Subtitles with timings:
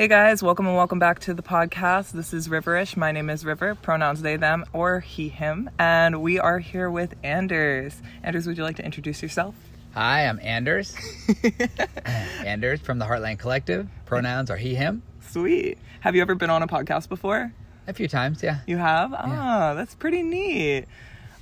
[0.00, 2.12] Hey guys, welcome and welcome back to the podcast.
[2.12, 2.96] This is Riverish.
[2.96, 7.14] My name is River, pronouns they, them, or he, him, and we are here with
[7.22, 8.00] Anders.
[8.22, 9.54] Anders, would you like to introduce yourself?
[9.92, 10.96] Hi, I'm Anders.
[12.46, 13.90] Anders from the Heartland Collective.
[14.06, 15.02] Pronouns are he, him.
[15.20, 15.76] Sweet.
[16.00, 17.52] Have you ever been on a podcast before?
[17.86, 18.60] A few times, yeah.
[18.66, 19.12] You have?
[19.12, 20.86] Ah, that's pretty neat.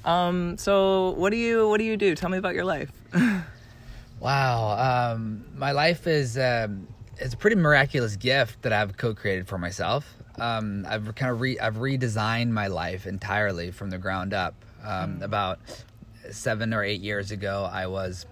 [0.05, 2.17] Um, so what do you what do you do?
[2.17, 2.91] Tell me about your life.
[4.21, 5.13] Wow.
[5.15, 6.89] Um, my life is um,
[7.19, 10.15] it's a pretty miraculous gift that I've co-created for myself.
[10.39, 14.55] Um, I've kind of re- I've redesigned my life entirely from the ground up.
[14.85, 15.59] Um, About
[16.31, 18.27] seven or eight years ago, I was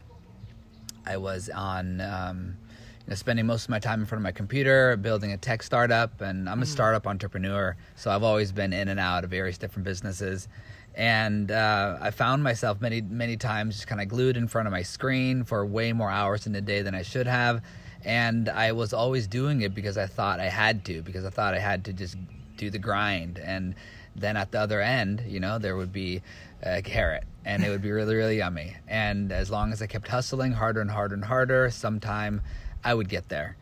[1.05, 2.57] I was on um,
[3.05, 5.63] you know, spending most of my time in front of my computer, building a tech
[5.63, 7.77] startup, and I'm a startup entrepreneur.
[7.97, 10.49] So I've always been in and out of various different businesses,
[10.95, 14.73] and uh, I found myself many many times just kind of glued in front of
[14.73, 17.63] my screen for way more hours in a day than I should have,
[18.07, 21.53] and I was always doing it because I thought I had to, because I thought
[21.53, 22.17] I had to just
[22.57, 23.75] do the grind, and
[24.15, 26.23] then at the other end, you know, there would be
[26.63, 28.77] a carrot and it would be really, really yummy.
[28.89, 32.41] And as long as I kept hustling harder and harder and harder, sometime
[32.83, 33.57] I would get there.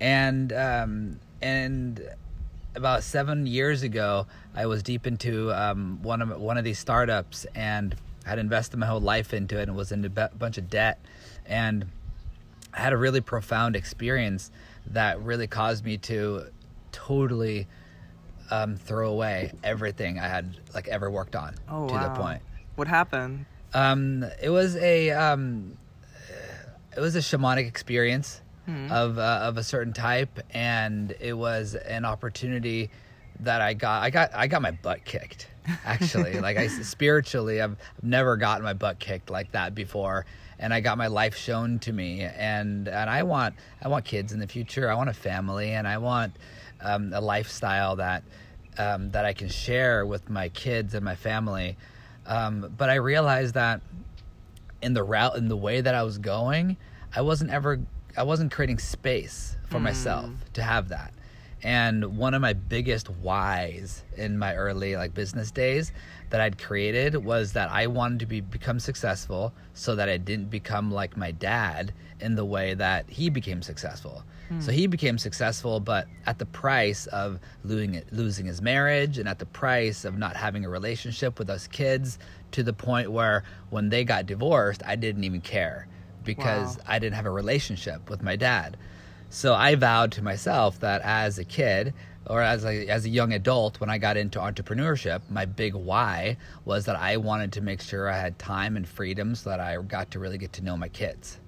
[0.00, 2.08] And um, and
[2.74, 7.44] about seven years ago, I was deep into um, one of one of these startups,
[7.54, 10.56] and I had invested my whole life into it, and was in a bu- bunch
[10.56, 10.98] of debt,
[11.44, 11.86] and
[12.78, 14.52] I had a really profound experience
[14.86, 16.44] that really caused me to
[16.92, 17.66] totally
[18.50, 22.08] um, throw away everything I had like ever worked on Oh, to wow.
[22.14, 22.42] the point.
[22.76, 23.46] What happened?
[23.74, 25.76] Um, it was a um,
[26.96, 28.40] it was a shamanic experience
[28.90, 32.90] of uh, of a certain type, and it was an opportunity
[33.40, 34.02] that I got.
[34.02, 35.48] I got I got my butt kicked.
[35.84, 40.26] Actually, like I spiritually, I've never gotten my butt kicked like that before,
[40.58, 42.22] and I got my life shown to me.
[42.22, 44.90] And and I want I want kids in the future.
[44.90, 46.34] I want a family, and I want
[46.80, 48.22] um, a lifestyle that
[48.76, 51.76] um, that I can share with my kids and my family.
[52.26, 53.80] Um, but I realized that
[54.82, 56.76] in the route in the way that I was going,
[57.14, 57.80] I wasn't ever
[58.16, 61.12] I wasn't creating space for myself to have that.
[61.62, 65.92] And one of my biggest whys in my early like business days
[66.30, 70.50] that I'd created was that I wanted to be become successful so that I didn't
[70.50, 74.24] become like my dad in the way that he became successful.
[74.48, 74.60] Hmm.
[74.60, 79.38] So he became successful, but at the price of losing losing his marriage and at
[79.38, 82.18] the price of not having a relationship with us kids
[82.52, 85.86] to the point where when they got divorced, I didn't even care
[86.24, 86.84] because Wow.
[86.88, 88.76] I didn't have a relationship with my dad.
[89.30, 91.92] So I vowed to myself that as a kid
[92.26, 96.36] or as a, as a young adult, when I got into entrepreneurship, my big why
[96.64, 99.76] was that I wanted to make sure I had time and freedom so that I
[99.82, 101.38] got to really get to know my kids.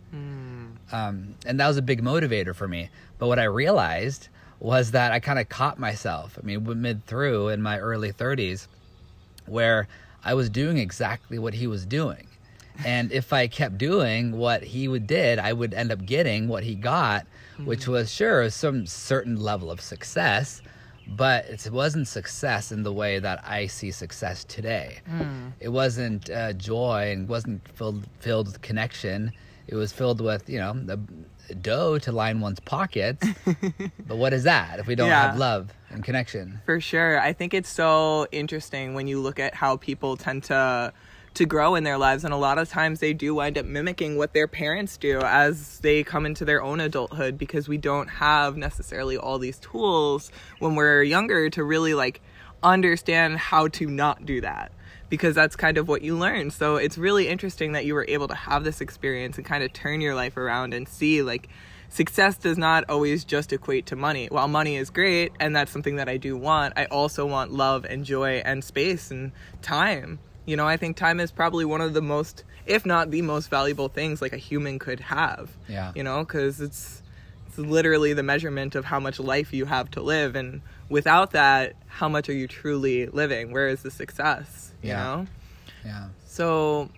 [0.92, 2.91] Um, and that was a big motivator for me.
[3.18, 6.38] But what I realized was that I kind of caught myself.
[6.41, 8.66] I mean, mid through in my early 30s,
[9.47, 9.88] where
[10.24, 12.26] I was doing exactly what he was doing.
[12.84, 16.62] And if I kept doing what he would did, I would end up getting what
[16.62, 17.26] he got,
[17.65, 20.62] which was sure some certain level of success,
[21.06, 25.00] but it wasn't success in the way that I see success today.
[25.60, 29.32] It wasn't uh, joy and wasn't filled filled with connection.
[29.66, 30.98] It was filled with you know the
[31.54, 33.26] dough to line one's pockets.
[34.06, 35.31] but what is that if we don't Yeah.
[35.31, 36.60] have love and connection?
[36.65, 37.19] For sure.
[37.21, 40.92] I think it's so interesting when you look at how people tend to
[41.34, 44.16] to grow in their lives and a lot of times they do wind up mimicking
[44.16, 48.56] what their parents do as they come into their own adulthood because we don't have
[48.56, 52.20] necessarily all these tools when we're younger to really like
[52.62, 54.72] understand how to not do that
[55.08, 56.50] because that's kind of what you learn.
[56.50, 59.72] So it's really interesting that you were able to have this experience and kind of
[59.72, 61.48] turn your life around and see like
[61.88, 64.28] success does not always just equate to money.
[64.30, 67.84] While money is great and that's something that I do want, I also want love
[67.84, 70.20] and joy and space and time.
[70.50, 73.48] You know, I think time is probably one of the most, if not the most
[73.50, 75.48] valuable things like a human could have.
[75.68, 75.92] Yeah.
[75.94, 77.04] You know, because it's
[77.46, 81.76] it's literally the measurement of how much life you have to live, and without that,
[81.86, 83.52] how much are you truly living?
[83.52, 84.72] Where is the success?
[84.82, 84.97] You Yeah.
[84.97, 85.26] know.
[85.84, 86.08] Yeah.
[86.26, 86.91] So,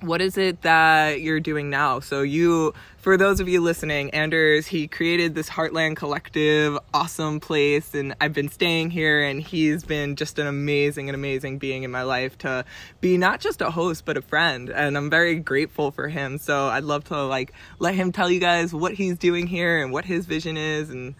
[0.00, 2.00] what is it that you're doing now?
[2.00, 7.94] So, you, for those of you listening, Anders, he created this Heartland Collective, awesome place,
[7.94, 11.90] and I've been staying here, and he's been just an amazing, an amazing being in
[11.90, 12.64] my life to
[13.00, 16.38] be not just a host, but a friend, and I'm very grateful for him.
[16.38, 19.92] So, I'd love to like let him tell you guys what he's doing here and
[19.92, 21.14] what his vision is, and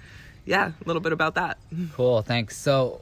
[0.44, 1.58] yeah, a little bit about that.
[1.94, 2.56] Cool, thanks.
[2.56, 3.00] So,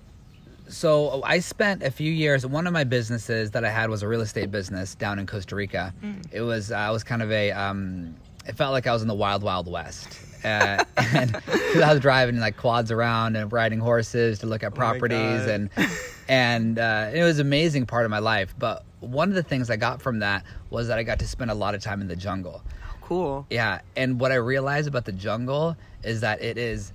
[0.69, 2.47] so I spent a few years.
[2.47, 5.55] One of my businesses that I had was a real estate business down in Costa
[5.55, 5.95] Rica.
[6.33, 8.17] It was I was kind of a um,
[8.47, 10.19] it felt like I was in the wild, wild west.
[10.45, 15.47] Uh, and I was driving like quads around and riding horses to look at properties
[15.47, 15.49] God.
[15.49, 15.71] and
[16.29, 18.55] and uh, it was an amazing part of my life.
[18.59, 21.51] But one of the things I got from that was that I got to spend
[21.51, 22.63] a lot of time in the jungle.
[23.01, 23.47] Cool.
[23.51, 26.93] Yeah, and what I realized about the jungle is that it is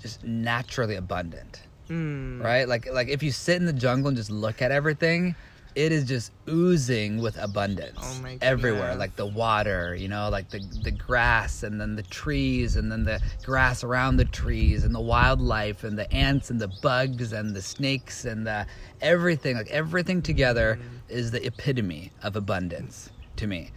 [0.00, 2.42] just naturally abundant Mm.
[2.42, 2.66] right?
[2.68, 5.34] Like like if you sit in the jungle and just look at everything,
[5.74, 8.94] it is just oozing with abundance Oh everywhere.
[8.94, 13.04] Like the water, you know, like the the grass and then the trees and then
[13.04, 17.54] the grass around the trees and the wildlife and the ants and the bugs and
[17.54, 18.66] the snakes and the
[19.00, 19.56] everything.
[19.56, 21.10] Like everything together Mm.
[21.10, 23.70] is the epitome of abundance to me.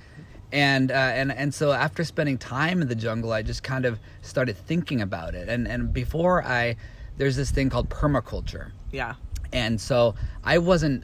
[0.52, 4.00] And, uh, and and so after spending time in the jungle, I just kind of
[4.22, 5.50] started thinking about it.
[5.50, 6.76] And and before I,
[7.18, 9.16] there's this thing called permaculture, Yeah.
[9.54, 11.04] and so I wasn't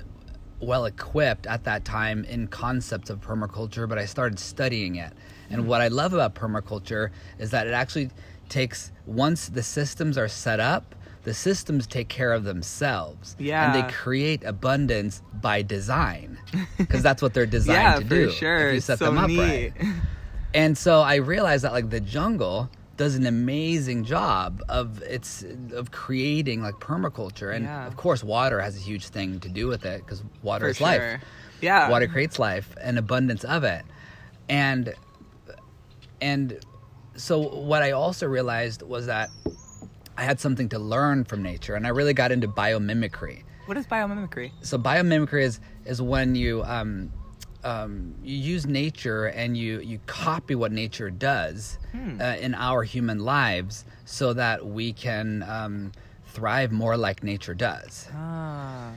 [0.59, 5.11] well equipped at that time in concepts of permaculture, but I started studying it.
[5.49, 5.69] And mm-hmm.
[5.69, 7.09] what I love about permaculture
[7.39, 8.09] is that it actually
[8.47, 10.93] takes once the systems are set up,
[11.23, 13.35] the systems take care of themselves.
[13.39, 13.65] Yeah.
[13.65, 16.37] And they create abundance by design.
[16.77, 18.31] Because that's what they're designed yeah, to for do.
[18.31, 18.67] sure.
[18.67, 19.39] If you It's set so them up neat.
[19.39, 19.73] right.
[20.53, 22.69] And so I realized that like the jungle
[23.01, 25.43] does an amazing job of its
[25.73, 27.87] of creating like permaculture and Yeah.
[27.87, 30.81] of course water has a huge thing to do with it because water For is
[30.81, 31.19] life.
[31.61, 31.89] Yeah.
[31.89, 33.83] Water creates life and abundance of it.
[34.49, 34.93] And
[36.21, 36.59] and
[37.15, 39.29] so what I also realized was that
[40.17, 43.87] I had something to learn from nature and I really got into biomimicry What is
[43.87, 44.51] biomimicry?
[44.61, 47.11] so biomimicry is is when you um,
[47.63, 52.21] um, you use nature and you you copy what nature does Hmm.
[52.21, 55.91] uh, in our human lives so that we can um,
[56.25, 58.07] thrive more like nature does.
[58.15, 58.91] Ah.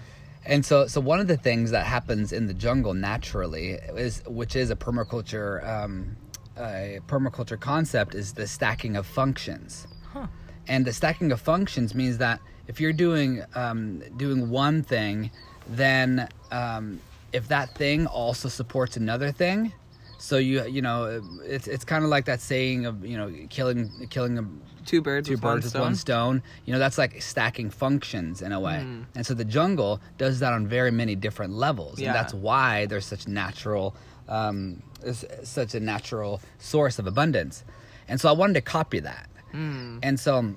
[0.47, 4.55] And so, so one of the things that happens in the jungle naturally is, which
[4.57, 6.17] is a permaculture, um,
[6.57, 9.87] a permaculture concept, is the stacking of functions.
[10.13, 10.27] Huh.
[10.69, 15.31] And the stacking of functions means that if you're doing um, doing one thing,
[15.67, 17.01] then um,
[17.35, 19.73] if that thing also supports another thing,
[20.19, 23.91] so you you know it's it's kind of like that saying of you know killing
[24.11, 24.45] killing a
[24.87, 25.83] Two birds two with one with stone.
[25.83, 26.43] one stone.
[26.67, 28.81] You know, that's like stacking functions in a way.
[28.83, 29.03] Hmm.
[29.17, 32.09] And so the jungle does that on very many different levels, Yeah.
[32.09, 33.97] and that's why there's such natural,
[34.29, 37.65] um, is such a natural source of abundance.
[38.09, 39.27] And so I wanted to copy that.
[39.55, 40.01] Mm.
[40.03, 40.55] And so,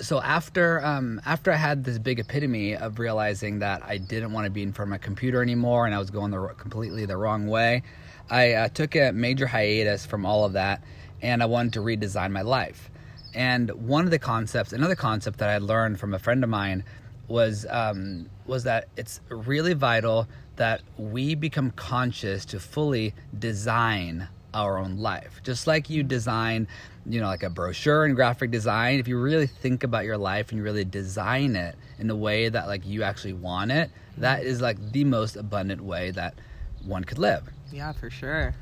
[0.00, 4.44] so after um, after I had this big epitome of realizing that I didn't want
[4.44, 7.16] to be in front of my computer anymore, and I was going the completely the
[7.16, 7.82] wrong way,
[8.30, 10.82] I uh, took a major hiatus from all of that,
[11.22, 12.90] and I wanted to redesign my life.
[13.34, 16.84] And one of the concepts, another concept that I learned from a friend of mine,
[17.28, 24.78] was um, was that it's really vital that we become conscious to fully design our
[24.78, 25.40] own life.
[25.44, 26.66] Just like you design,
[27.08, 30.50] you know, like a brochure and graphic design, if you really think about your life
[30.50, 34.42] and you really design it in the way that like you actually want it, that
[34.42, 36.34] is like the most abundant way that
[36.84, 37.48] one could live.
[37.72, 38.54] Yeah, for sure.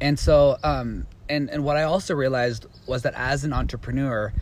[0.00, 4.32] And so, um, and and what I also realized was that as an entrepreneur,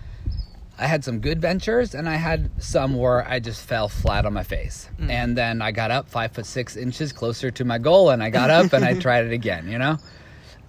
[0.79, 4.33] I had some good ventures, and I had some where I just fell flat on
[4.33, 4.89] my face.
[5.11, 8.31] And then I got up five foot six inches closer to my goal, and I
[8.31, 9.69] got up and I tried it again.
[9.69, 9.99] You know,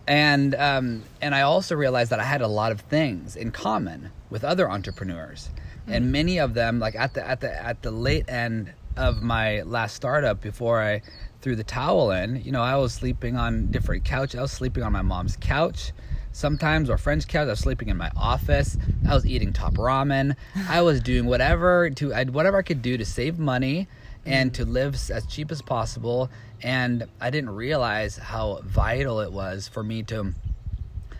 [0.09, 4.11] and um, and I also realized that I had a lot of things in common
[4.31, 5.49] with other entrepreneurs,
[5.87, 9.61] and many of them, like at the at the at the late end of my
[9.61, 11.03] last startup, before I
[11.41, 14.35] threw the towel in, you know, I was sleeping on different couch.
[14.35, 15.93] I was sleeping on my mom's couch.
[16.31, 17.47] Sometimes or friend's couch.
[17.47, 18.77] I was sleeping in my office.
[19.07, 20.35] I was eating top ramen.
[20.67, 23.87] I was doing whatever to I, whatever I could do to save money
[24.29, 26.29] and to live as cheap as possible.
[26.61, 30.33] And I didn't realize how vital it was for me to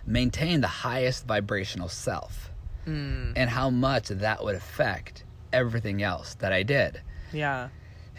[0.06, 2.46] maintain the highest vibrational self
[2.88, 3.34] Mm.
[3.36, 5.24] and how much that would affect
[5.54, 7.02] everything else that I did.
[7.34, 7.70] Yeah.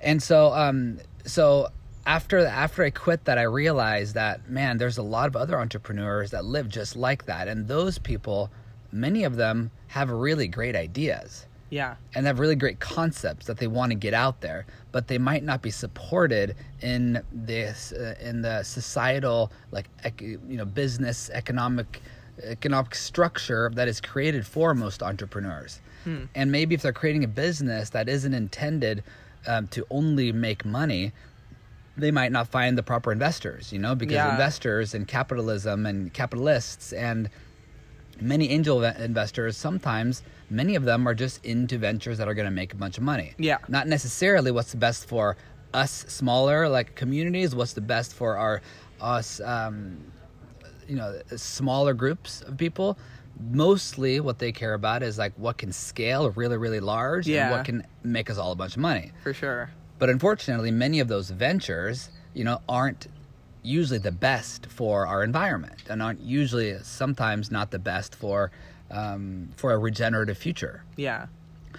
[0.02, 1.68] And so, um, so
[2.06, 6.30] after after I quit that, I realized that man, there's a lot of other entrepreneurs
[6.30, 8.50] that live just like that, and those people,
[8.92, 11.94] many of them have really great ideas Yeah.
[12.14, 15.44] and have really great concepts that they want to get out there, but they might
[15.44, 22.02] not be supported in this uh, in the societal like ec- you know business economic
[22.42, 25.80] economic structure that is created for most entrepreneurs.
[26.34, 29.04] And maybe if they're creating a business that isn't intended
[29.46, 31.12] um, to only make money,
[31.98, 34.30] they might not find the proper investors, you know, because Yeah.
[34.30, 37.28] investors and capitalism and capitalists and
[38.22, 42.50] many angel investors sometimes many of them are just into ventures that are going to
[42.50, 43.58] make a bunch of money Yeah.
[43.68, 45.36] not necessarily what's the best for
[45.72, 48.60] us smaller like communities what's the best for our
[49.00, 49.98] us um,
[50.88, 52.98] you know smaller groups of people
[53.50, 57.42] mostly what they care about is like what can scale really really large Yeah.
[57.46, 59.70] and what can make us all a bunch of money For sure.
[59.98, 63.06] but unfortunately many of those ventures you know aren't
[63.62, 68.50] usually the best for our environment and aren't usually sometimes not the best for
[68.90, 71.26] um, for a regenerative future Yeah.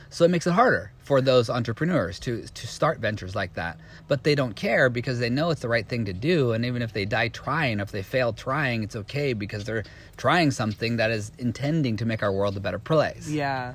[0.10, 3.78] so it makes it harder for those entrepreneurs to to start ventures like that.
[4.08, 6.52] But they don't care because they know it's the right thing to do.
[6.54, 9.84] And even if they die trying, if they fail trying, it's okay because they're
[10.18, 13.28] trying something that is intending to make our world a better place.
[13.30, 13.74] Yeah.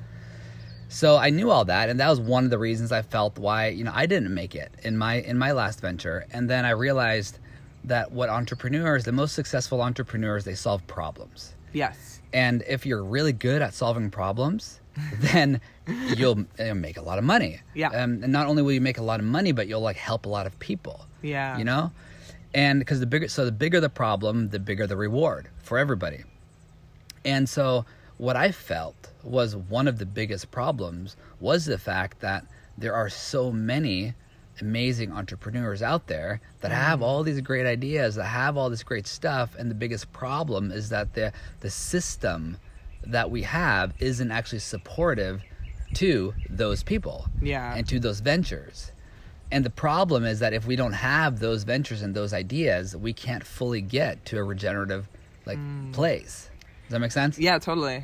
[0.89, 3.67] So I knew all that, and that was one of the reasons I felt why
[3.69, 6.25] you know I didn't make it in my in my last venture.
[6.31, 7.37] And then I realized
[7.83, 11.55] that what entrepreneurs, the most successful entrepreneurs, they solve problems.
[11.73, 12.21] Yes.
[12.33, 14.79] And if you're really good at solving problems,
[15.19, 15.61] then
[16.15, 17.61] you'll make a lot of money.
[17.73, 17.89] Yeah.
[17.89, 20.25] Um, and not only will you make a lot of money, but you'll like help
[20.25, 21.05] a lot of people.
[21.21, 21.57] Yeah.
[21.57, 21.91] You know,
[22.53, 26.23] and because the bigger, so the bigger the problem, the bigger the reward for everybody.
[27.23, 27.85] And so
[28.17, 32.45] what I felt was one of the biggest problems was the fact that
[32.77, 34.13] there are so many
[34.61, 39.07] amazing entrepreneurs out there that have all these great ideas, that have all this great
[39.07, 42.57] stuff, and the biggest problem is that the the system
[43.05, 45.41] that we have isn't actually supportive
[45.93, 47.73] to those people Yeah.
[47.75, 48.91] and to those ventures.
[49.51, 53.13] And the problem is that if we don't have those ventures and those ideas, we
[53.13, 55.07] can't fully get to a regenerative
[55.45, 55.59] like
[55.93, 56.49] place.
[56.83, 57.39] Does that make sense?
[57.39, 58.03] Yeah, totally.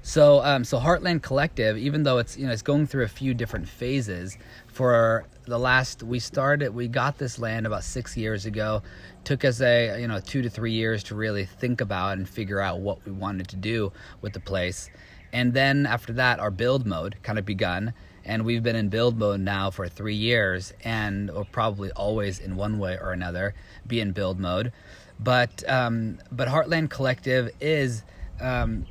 [0.00, 3.34] So, um, so Heartland Collective, even though it's you know it's going through a few
[3.34, 8.82] different phases, for the last we started, we got this land about six years ago.
[9.24, 12.60] Took us a you know two to three years to really think about and figure
[12.60, 14.90] out what we wanted to do with the place,
[15.32, 19.18] and then after that, our build mode kind of begun, and we've been in build
[19.18, 23.54] mode now for three years, and will probably always in one way or another
[23.86, 24.72] be in build mode.
[25.18, 28.02] But um, but Heartland Collective is.
[28.40, 28.86] Um,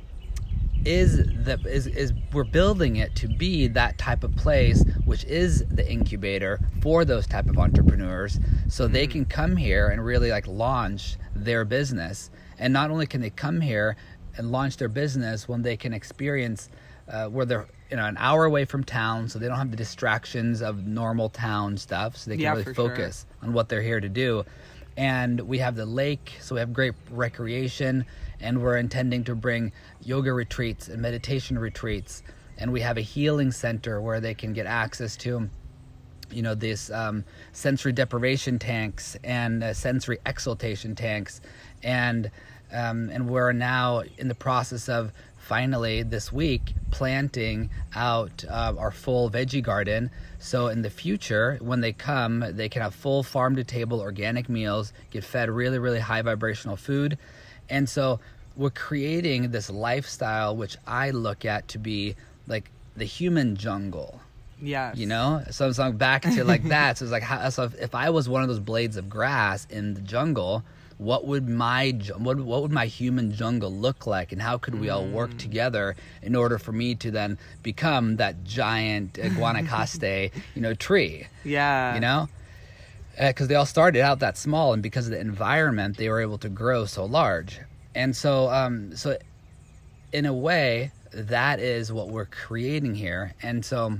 [0.86, 5.64] is the is, is we're building it to be that type of place which is
[5.70, 8.38] the incubator for those type of entrepreneurs
[8.68, 12.30] so they can come here and really like launch their business.
[12.58, 13.96] And not only can they come here
[14.36, 16.68] and launch their business when they can experience
[17.08, 19.76] uh, where they're you know an hour away from town so they don't have the
[19.76, 22.88] distractions of normal town stuff so they can Yeah, really for sure.
[22.88, 24.44] focus on what they're here to do.
[24.96, 28.06] And we have the lake so we have great recreation
[28.44, 29.72] and we're intending to bring
[30.02, 32.22] yoga retreats and meditation retreats.
[32.58, 35.48] And we have a healing center where they can get access to
[36.30, 41.40] you know these um, sensory deprivation tanks and uh, sensory exaltation tanks.
[41.82, 42.30] And
[42.72, 48.90] um, and we're now in the process of finally this week planting out uh, our
[48.90, 50.10] full veggie garden.
[50.38, 54.48] So in the future when they come they can have full farm to table organic
[54.48, 57.18] meals get fed really really high vibrational food.
[57.68, 58.20] And so
[58.56, 62.14] we're creating this lifestyle which i look at to be
[62.46, 64.20] like the human jungle.
[64.60, 64.94] Yeah.
[64.94, 65.42] you know?
[65.50, 66.98] So it's like back to like that.
[66.98, 69.66] So it's like how, so if, if i was one of those blades of grass
[69.70, 70.64] in the jungle
[70.96, 74.30] what would my what, what would my human jungle look like?
[74.30, 78.44] And how could we all work together in order for me to then become that
[78.44, 81.26] giant uh, guanacaste you know tree?
[81.42, 81.94] Yeah.
[81.94, 82.28] you know?
[83.18, 86.38] Because they all started out that small and because of the environment they were able
[86.38, 87.58] to grow so large
[87.94, 89.16] and so um so
[90.12, 93.34] in a way that is what we're creating here.
[93.42, 93.98] And so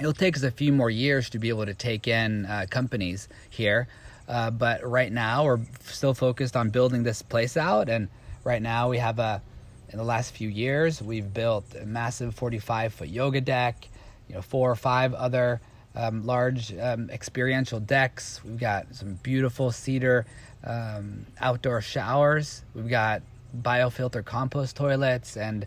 [0.00, 3.28] it'll take us a few more years to be able to take in uh, companies
[3.50, 3.88] here.
[4.28, 7.88] Uh, but right now we're still focused on building this place out.
[7.88, 8.08] And
[8.44, 9.42] right now we have a
[9.88, 13.86] in the last few years we've built a massive 45 foot yoga deck
[14.28, 15.60] you know four or five other
[15.96, 18.40] um, large um, experiential decks.
[18.44, 20.26] We've got some beautiful cedar
[20.62, 22.62] um, outdoor showers.
[22.74, 23.22] We've got
[23.62, 25.66] biofilter compost toilets and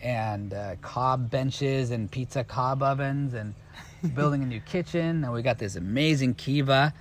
[0.00, 3.52] and uh, cob benches and pizza cob ovens and
[4.14, 5.24] building a new kitchen.
[5.24, 6.94] And we got this amazing kiva.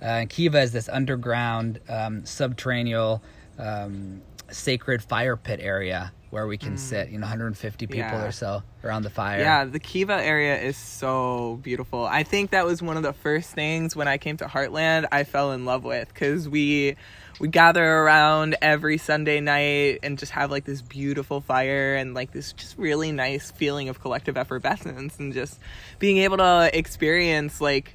[0.00, 3.20] Uh, kiva is this underground um, subterranean
[3.58, 7.30] um, sacred fire pit area where we can sit you know mm.
[7.30, 8.24] 150 people Yeah.
[8.24, 12.04] or so around the fire Yeah, the Kiva area is so beautiful.
[12.04, 15.22] I think that was one of the first things when I came to Heartland I
[15.22, 16.96] fell in love with because we
[17.38, 22.32] we gather around every Sunday night and just have like this beautiful fire and like
[22.32, 25.60] this just really nice feeling of collective effervescence and just
[26.00, 27.94] being able to experience like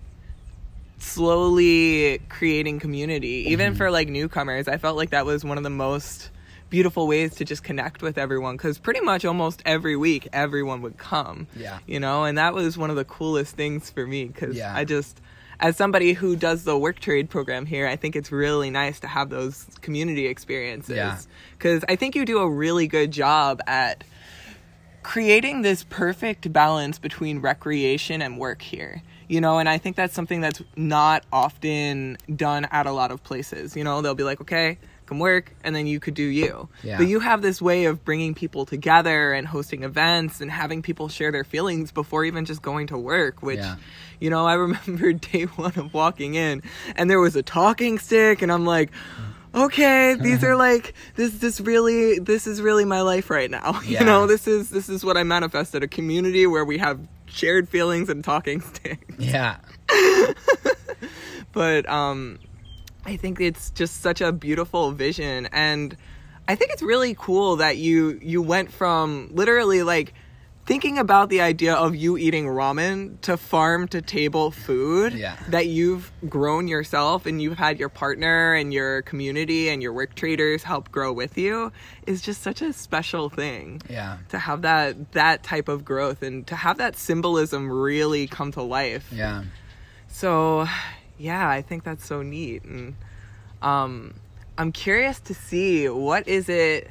[0.97, 3.77] slowly creating community even mm-hmm.
[3.77, 6.29] for like newcomers i felt like that was one of the most
[6.69, 10.97] beautiful ways to just connect with everyone because pretty much almost every week everyone would
[10.97, 11.79] come Yeah.
[11.87, 14.73] you know and that was one of the coolest things for me because Yeah.
[14.75, 15.19] i just
[15.61, 19.07] as somebody who does the work trade program here, I think it's really nice to
[19.07, 20.95] have those community experiences.
[20.95, 21.17] Yeah.
[21.57, 24.05] Because I think you do a really good job at
[25.03, 29.01] creating this perfect balance between recreation and work here.
[29.27, 33.21] You know, and I think that's something that's not often done at a lot of
[33.23, 33.75] places.
[33.75, 34.77] You know, they'll be like, okay,
[35.17, 36.69] work, and then you could do you.
[36.83, 36.97] Yeah.
[36.99, 41.09] But you have this way of bringing people together and hosting events and having people
[41.09, 43.77] share their feelings before even just going to work, which, Yeah.
[44.19, 46.61] you know, I remember day one of walking in
[46.95, 48.91] and there was a talking stick, and I'm like,
[49.55, 54.01] okay these are like this this really this is really my life right now Yeah.
[54.01, 57.67] you know this is this is what i manifested a community where we have shared
[57.67, 59.55] feelings and talking sticks Yeah.
[61.51, 62.37] but um
[63.05, 65.95] i think it's just such a beautiful vision and
[66.47, 70.13] i think it's really cool that you you went from literally like
[70.65, 75.35] thinking about the idea of you eating ramen to farm to table food Yeah.
[75.47, 80.13] that you've grown yourself and you've had your partner and your community and your work
[80.13, 81.71] traders help grow with you
[82.05, 84.17] is just such a special thing Yeah.
[84.29, 88.61] to have that that type of growth and to have that symbolism really come to
[88.61, 89.45] life Yeah.
[90.07, 90.67] so,
[91.19, 92.95] yeah, I think that's so neat, and
[93.61, 94.15] um,
[94.57, 96.89] I'm curious to see what is it,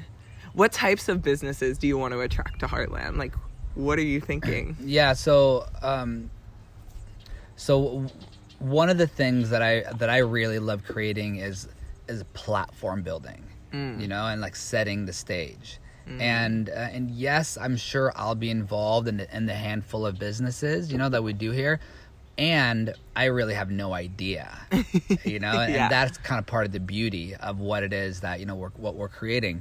[0.53, 3.17] what types of businesses do you want to attract to Heartland?
[3.17, 3.35] Like,
[3.75, 4.77] what are you thinking?
[4.85, 5.13] Yeah.
[5.15, 6.31] So, um,
[7.57, 8.07] so
[8.59, 11.69] one of the things that I that I really love creating is
[12.09, 13.43] is platform building.
[13.73, 14.01] Mm.
[14.01, 15.79] You know, and like setting the stage.
[16.21, 20.19] And uh, and yes, I'm sure I'll be involved in the, in the handful of
[20.19, 21.81] businesses you know that we do here,
[22.39, 24.57] and I really have no idea,
[25.25, 25.89] you know, and Yeah.
[25.89, 28.71] that's kind of part of the beauty of what it is that you know we're,
[28.71, 29.61] what we're creating.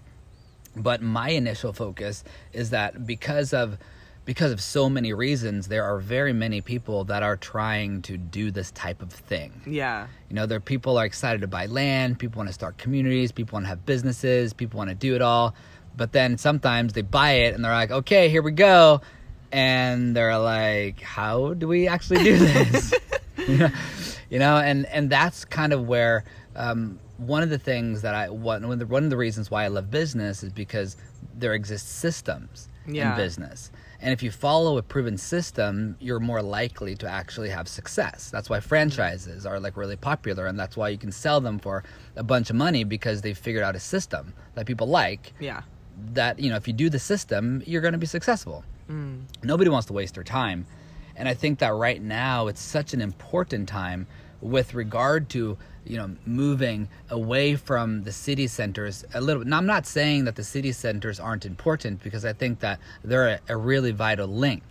[0.76, 3.78] But my initial focus is that because of
[4.26, 8.52] because of so many reasons there are very many people that are trying to do
[8.52, 9.62] this type of thing.
[9.66, 13.32] Yeah, you know there people are excited to buy land people want to start communities
[13.32, 15.56] people want to have businesses people want to do it all.
[15.96, 19.02] But then sometimes they buy it and they're like okay here we go
[19.52, 22.94] and they're like how do we actually do this
[23.48, 23.70] you know,
[24.30, 26.24] you know and and that's kind of where
[26.56, 29.50] um, one of the things that I one one of the, one of the reasons
[29.52, 30.98] why I love business is because
[31.36, 33.12] there exist systems Yeah.
[33.12, 33.72] in business.
[34.00, 38.30] And if you follow a proven system, you're more likely to actually have success.
[38.32, 41.84] That's why franchises are like really popular and that's why you can sell them for
[42.16, 45.62] a bunch of money because they've figured out a system that people like yeah,
[46.14, 49.24] that you know if you do the system you're going to be successful Mm.
[49.44, 50.66] nobody wants to waste their time
[51.16, 54.08] and i think that right now it's such an important time
[54.40, 59.50] with regard to you know moving away from the city centers a little bit.
[59.50, 63.28] now i'm not saying that the city centers aren't important because i think that they're
[63.28, 64.64] a, a really vital link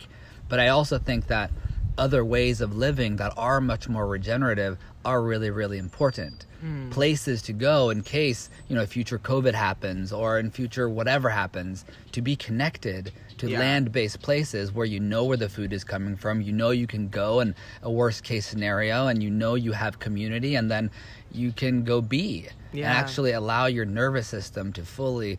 [0.48, 1.50] but i also think that
[1.98, 6.44] other ways of living that are much more regenerative are really really important
[6.90, 11.84] places to go in case you know future covid happens or in future whatever happens
[12.12, 13.60] to be connected to Yeah.
[13.60, 17.08] land-based places where you know where the food is coming from you know you can
[17.08, 20.90] go in a worst case scenario and you know you have community and then
[21.30, 25.38] you can go be and actually allow your nervous system to fully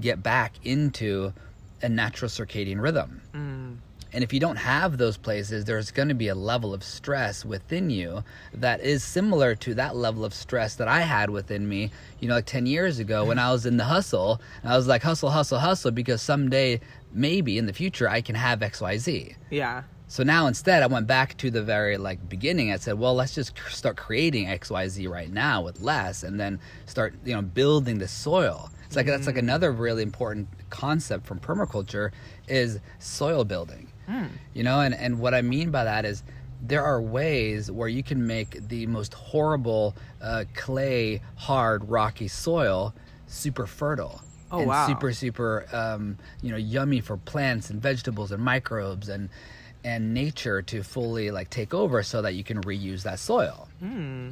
[0.00, 1.32] get back into
[1.82, 3.78] a natural circadian rhythm Mm.
[4.12, 7.44] And if you don't have those places, there's going to be a level of stress
[7.44, 11.90] within you that is similar to that level of stress that I had within me,
[12.20, 14.40] you know, like 10 years ago when I was in the hustle.
[14.62, 16.80] And I was like, hustle, hustle, hustle, because someday,
[17.12, 19.34] maybe in the future, I can have XYZ.
[19.50, 22.72] yeah, So now instead, I went back to the very like beginning.
[22.72, 27.14] I said, well, let's just start creating XYZ right now with less, and then start
[27.26, 28.70] you know building the soil.
[28.86, 29.40] It's like that's like mm.
[29.40, 32.10] another really important concept from permaculture
[32.48, 33.87] is soil building.
[34.54, 36.22] You know, and and what I mean by that is
[36.60, 42.94] there are ways where you can make the most horrible uh, clay, hard, rocky soil
[43.26, 44.22] super fertile.
[44.50, 44.86] Oh, and wow.
[44.86, 49.28] super super um, you know yummy for plants and vegetables and microbes and
[49.84, 54.30] and nature to fully like take over so that you can reuse that soil Hmm.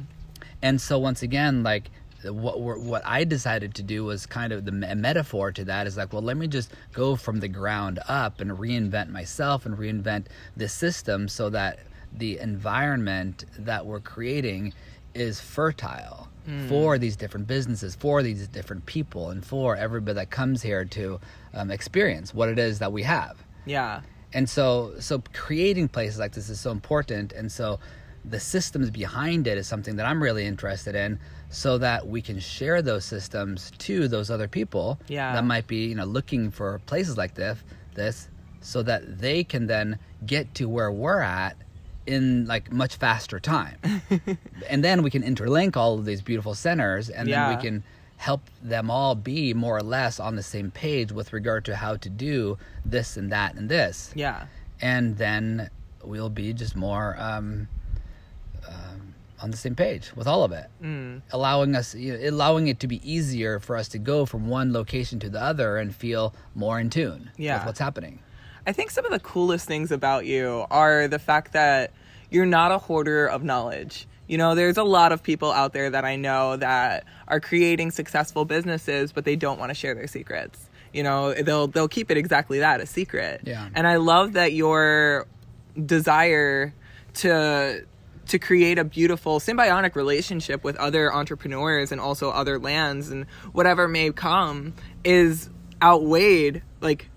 [0.63, 1.91] and so once again like
[2.23, 6.13] what what I decided to do was kind of the metaphor to that is like
[6.13, 10.25] well let me just go from the ground up and reinvent myself and reinvent
[10.55, 11.79] the system so that
[12.11, 14.73] the environment that we're creating
[15.13, 16.27] is fertile
[16.69, 21.19] for these different businesses for these different people and for everybody that comes here to
[21.53, 23.43] um, experience what it is that we have.
[23.65, 24.01] Yeah,
[24.33, 27.33] and so so creating places like this is so important.
[27.33, 27.79] And so
[28.29, 32.39] the systems behind it is something that i'm really interested in so that we can
[32.39, 35.33] share those systems to those other people Yeah.
[35.33, 37.57] that might be you know looking for places like this
[37.95, 38.27] this
[38.61, 41.55] so that they can then get to where we're at
[42.05, 43.77] in like much faster time.
[44.69, 47.47] and then we can interlink all of these beautiful centers and Yeah.
[47.49, 47.83] then we can
[48.17, 51.95] help them all be more or less on the same page with regard to how
[51.97, 54.11] to do this and that and this.
[54.15, 54.45] Yeah.
[54.81, 55.69] And then
[56.03, 57.67] we'll be just more um, um,
[59.41, 61.21] on the same page with all of it Mm.
[61.31, 64.73] allowing us you know, allowing it to be easier for us to go from one
[64.73, 67.57] location to the other and feel more in tune Yeah.
[67.57, 68.19] with what's happening
[68.65, 71.91] I think some of the coolest things about you are the fact that
[72.29, 74.05] you're not a hoarder of knowledge.
[74.27, 77.91] You know, there's a lot of people out there that I know that are creating
[77.91, 80.69] successful businesses, but they don't want to share their secrets.
[80.91, 83.39] You know, they'll they'll keep it exactly that, a secret.
[83.45, 83.69] Yeah.
[83.73, 85.27] And I love that your
[85.85, 86.73] desire
[87.15, 87.85] to
[88.27, 93.87] to create a beautiful symbiotic relationship with other entrepreneurs and also other lands and whatever
[93.87, 95.49] may come is
[95.81, 97.09] outweighed like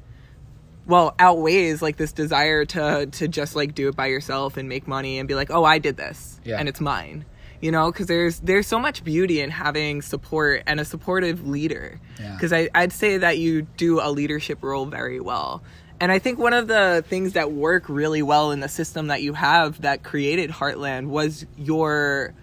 [0.87, 4.87] well outweighs like this desire to to just like do it by yourself and make
[4.87, 6.59] money and be like oh i did this Yeah.
[6.59, 7.25] and it's mine
[7.61, 12.01] you know because there's there's so much beauty in having support and a supportive leader
[12.19, 12.33] Yeah.
[12.35, 15.63] because i'd say that you do a leadership role very well
[16.01, 19.23] and i think one of the things that work really well in the system that
[19.23, 22.35] you have that created heartland was your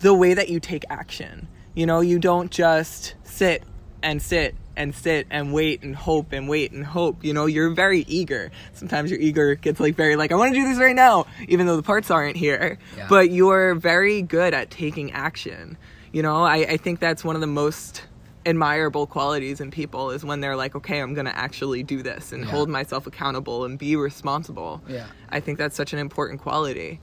[0.00, 1.48] the way that you take action.
[1.74, 3.62] You know, you don't just sit
[4.02, 7.24] and sit and sit and wait and hope and wait and hope.
[7.24, 8.50] You know, you're very eager.
[8.72, 11.66] Sometimes your eager gets like very like, I want to do this right now, even
[11.66, 12.78] though the parts aren't here.
[12.96, 13.06] Yeah.
[13.08, 15.76] But you're very good at taking action.
[16.12, 18.02] You know, I, I think that's one of the most
[18.46, 22.32] admirable qualities in people is when they're like, okay, I'm going to actually do this
[22.32, 22.50] and Yeah.
[22.50, 24.82] hold myself accountable and be responsible.
[24.88, 25.06] Yeah.
[25.30, 27.00] I think that's such an important quality.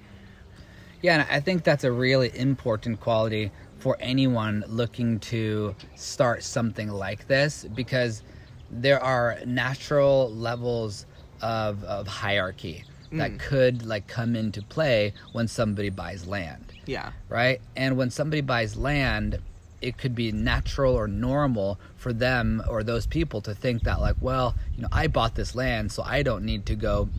[1.04, 3.50] yeah and i think that's a really important quality
[3.80, 8.22] for anyone looking to start something like this because
[8.70, 11.08] there are natural levels
[11.42, 13.40] of, of hierarchy that mm.
[13.40, 17.12] could like come into play when somebody buys land Yeah.
[17.30, 17.60] right?
[17.76, 19.40] And when somebody buys land,
[19.82, 24.16] it could be natural or normal for them or those people to think that, like,
[24.22, 27.10] well, you know, I bought this land, so I don't need to go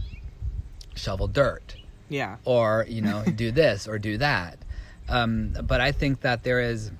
[0.94, 1.76] shovel dirt
[2.08, 2.36] Yeah.
[2.44, 4.58] or, you know, do this or do that.
[5.08, 6.90] Um, but I think that there is.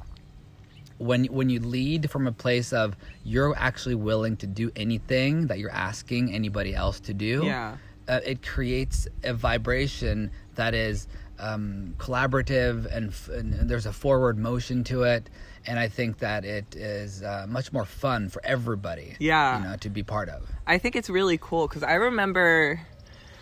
[0.99, 5.59] When, when you lead from a place of you're actually willing to do anything that
[5.59, 7.77] you're asking anybody else to do, Yeah.
[8.07, 11.09] uh, it creates a vibration that is
[11.43, 15.29] um, collaborative and, f- and there's a forward motion to it
[15.67, 19.59] and i think that it is uh, much more fun for everybody Yeah.
[19.59, 22.81] you know to be part of I think it's really cool because I remember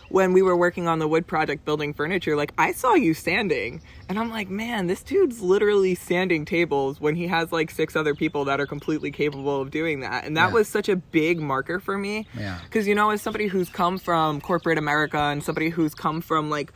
[0.08, 3.80] when we were working on the wood project building furniture, like I saw you sanding,
[4.08, 8.14] and I'm like, man, this dude's literally sanding tables when he has like six other
[8.16, 10.24] people that are completely capable of doing that.
[10.24, 10.54] And that Yeah.
[10.54, 12.26] was such a big marker for me.
[12.36, 12.58] Yeah.
[12.64, 16.50] Because, you know, as somebody who's come from corporate America and somebody who's come from
[16.50, 16.72] like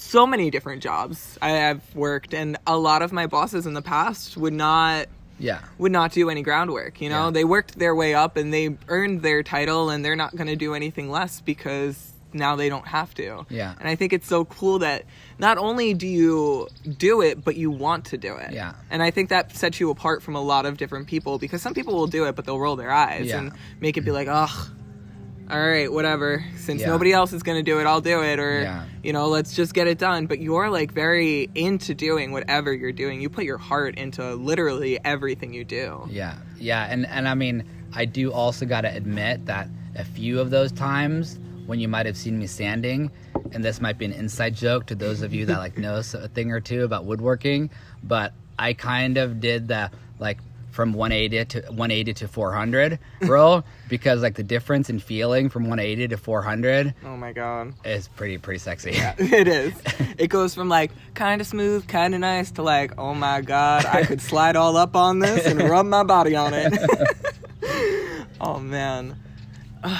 [0.00, 3.82] so many different jobs I have worked, and a lot of my bosses in the
[3.82, 5.06] past would not
[5.38, 7.00] yeah would not do any groundwork.
[7.00, 7.30] You know, Yeah.
[7.30, 10.56] they worked their way up and they earned their title, and they're not going to
[10.56, 13.44] do anything less because now they don't have to.
[13.50, 13.74] Yeah.
[13.80, 15.04] And I think it's so cool that
[15.40, 18.52] not only do you do it, but you want to do it.
[18.52, 18.74] Yeah.
[18.88, 21.74] And I think that sets you apart from a lot of different people because some
[21.74, 23.38] people will do it, but they'll roll their eyes Yeah.
[23.38, 24.68] and make it be like, ugh.
[25.50, 26.44] All right, whatever.
[26.56, 26.88] Since Yeah.
[26.88, 28.38] nobody else is going to do it, I'll do it.
[28.38, 28.84] Or, Yeah.
[29.02, 30.26] you know, let's just get it done.
[30.26, 33.20] But you're like very into doing whatever you're doing.
[33.20, 36.06] You put your heart into literally everything you do.
[36.10, 40.38] yeah yeah and and i mean i do also got to admit that a few
[40.38, 43.10] of those times when you might have seen me sanding
[43.52, 46.02] and this might be an inside joke to those of you that like know a
[46.28, 47.70] thing or two about woodworking
[48.04, 50.36] but i kind of did the like
[50.70, 56.08] from 180 to 180 to 400 roll because like the difference in feeling from 180
[56.08, 57.74] to 400 Oh my god.
[57.84, 59.74] is pretty pretty sexy it is.
[60.18, 63.86] It goes from like kind of smooth, kind of nice to like, oh my god,
[63.86, 66.72] I could slide all up on this and rub my body on it.
[68.40, 69.16] oh man.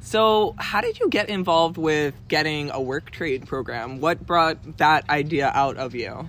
[0.00, 4.00] So, how did you get involved with getting a work trade program?
[4.00, 6.28] What brought that idea out of you?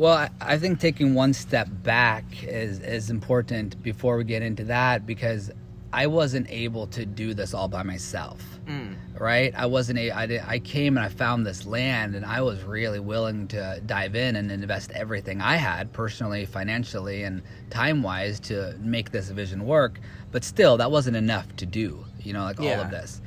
[0.00, 5.04] Well, I, think taking one step back is is important before we get into that
[5.04, 5.50] because
[5.92, 8.42] I wasn't able to do this all by myself.
[8.64, 8.96] Mm.
[9.18, 9.52] Right?
[9.54, 12.62] I wasn't a I, did, I came and I found this land and I was
[12.62, 18.74] really willing to dive in and invest everything I had personally, financially and time-wise to
[18.80, 20.00] make this vision work,
[20.32, 23.20] but still that wasn't enough to do, you know, like all of this.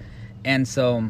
[0.43, 1.07] And so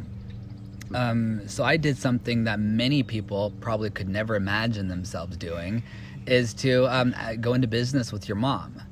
[0.93, 5.83] um, so I did something that many people probably could never imagine themselves doing,
[6.25, 8.81] is to um, uh, go into business with your mom.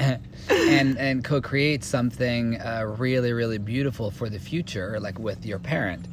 [0.00, 0.18] Yeah.
[0.50, 6.06] and and co-create something uh, really really beautiful for the future like with your parent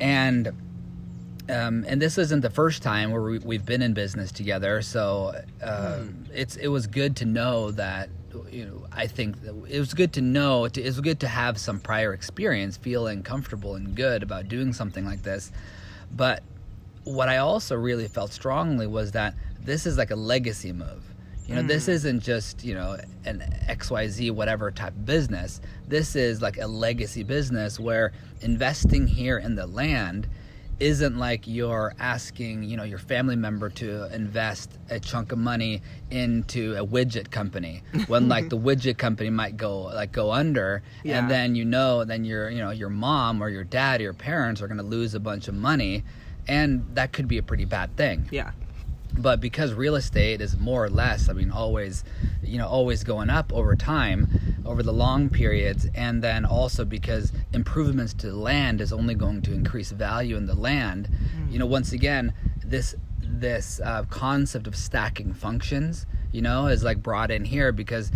[0.00, 0.48] and
[1.48, 5.40] um, and this isn't the first time where we, we've been in business together so
[5.62, 8.08] uh, it's it was good to know that
[8.50, 11.58] you know I think that it was good to know it was good to have
[11.58, 15.52] some prior experience feeling comfortable and good about doing something like this.
[16.10, 16.42] But
[17.04, 21.04] what I also really felt strongly was that this is like a legacy move.
[21.46, 21.92] You know, this mm-hmm.
[21.92, 25.60] isn't just, you know, an XYZ whatever type of business.
[25.88, 30.28] This is like a legacy business where investing here in the land
[30.80, 35.82] isn't like you're asking, you know, your family member to invest a chunk of money
[36.10, 41.18] into a widget company when like the widget company might go like go under Yeah.
[41.18, 44.14] and then you know then your you know your mom or your dad or your
[44.14, 46.02] parents are going to lose a bunch of money
[46.48, 48.52] and that could be a pretty bad thing Yeah.
[49.18, 52.04] But because real estate is more or less i mean always
[52.42, 54.28] you know always going up over time
[54.64, 59.52] over the long periods and then also because improvements to land is only going to
[59.52, 61.08] increase value in the land
[61.48, 61.58] you mm.
[61.58, 62.32] know once again
[62.64, 62.94] this
[63.38, 68.10] this uh, concept of stacking functions you know is like brought in here because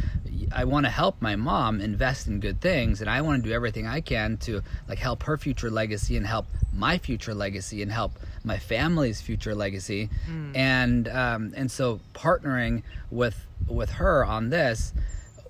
[0.53, 3.55] i want to help my mom invest in good things and i want to do
[3.55, 7.91] everything i can to like help her future legacy and help my future legacy and
[7.93, 10.11] help my family's future legacy.
[10.55, 14.93] And um, and so partnering with with her on this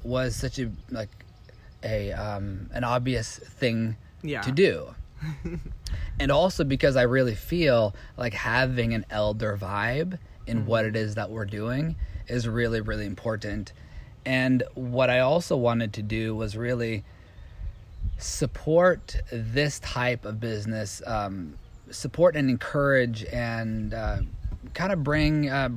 [0.03, 1.09] was such a like
[1.83, 4.43] a um, an obvious thing Yeah.
[4.43, 4.95] to do
[6.19, 11.15] and also because I really feel like having an elder vibe in what it is
[11.15, 11.97] that we're doing
[12.29, 13.73] is really really important.
[14.27, 17.05] And what I also wanted to do was really
[18.19, 21.55] support this type of business um,
[21.91, 24.19] support and encourage and uh,
[24.73, 25.69] kind of bring uh,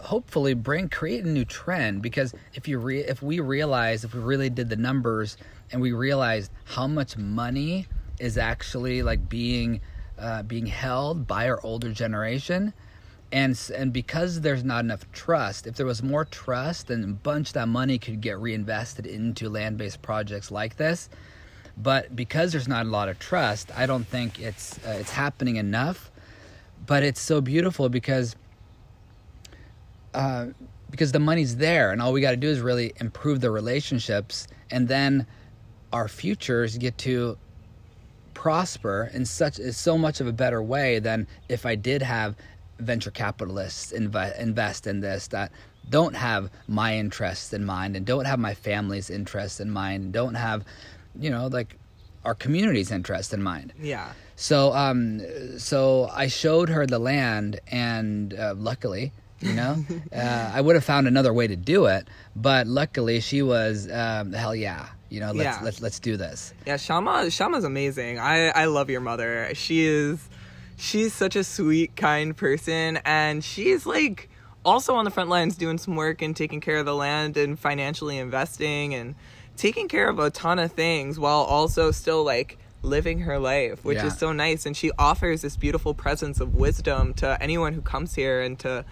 [0.00, 2.02] hopefully bring create a new trend.
[2.02, 5.36] Because if you re- if we realize if we really did the numbers
[5.72, 7.86] and we realized how much money
[8.20, 9.80] is actually like being
[10.18, 12.72] uh, being held by our older generation.
[13.32, 17.50] And and because there's not enough trust if there was more trust then a bunch
[17.50, 21.08] of that money could get reinvested into land-based projects like this.
[21.76, 25.56] But because there's not a lot of trust i don't think it's uh, it's happening
[25.56, 26.10] enough.
[26.86, 28.34] But it's so beautiful because
[30.12, 30.46] uh,
[30.90, 34.48] because the money's there and all we got to do is really improve the relationships.
[34.70, 35.26] And then
[35.92, 37.38] our futures get to
[38.40, 42.34] prosper in such is so much of a better way than if I did have
[42.78, 45.52] venture capitalists inv- invest in this that
[45.90, 50.36] don't have my interests in mind and don't have my family's interests in mind don't
[50.36, 50.64] have
[51.24, 51.76] you know like
[52.24, 54.12] our community's interest in mind Yeah.
[54.36, 55.20] so um
[55.58, 59.84] so I showed her the land and uh, luckily you know
[60.16, 64.32] uh, I would have found another way to do it but luckily she was um,
[64.32, 65.60] hell yeah you know let's Yeah.
[65.62, 68.18] let's let's do this Yeah, Shama Shama's amazing.
[68.18, 69.50] I I love your mother.
[69.54, 70.28] She is
[70.76, 74.28] she's such a sweet, kind person and she's like
[74.64, 77.58] also on the front lines doing some work and taking care of the land and
[77.58, 79.14] financially investing and
[79.56, 83.96] taking care of a ton of things while also still like living her life, which
[83.98, 84.06] Yeah.
[84.06, 88.14] is so nice and she offers this beautiful presence of wisdom to anyone who comes
[88.14, 88.84] here and to